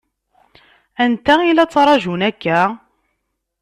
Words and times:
Anta 1.03 1.35
i 1.47 1.51
la 1.55 1.65
ttṛaǧun 1.67 2.21
akka? 2.29 2.59